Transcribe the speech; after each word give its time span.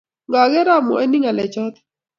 Ngakeer 0.29 0.67
amwone 0.77 1.15
ngalechoto 1.19 1.79